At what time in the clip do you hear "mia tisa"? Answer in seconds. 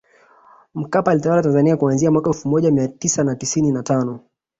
2.71-3.23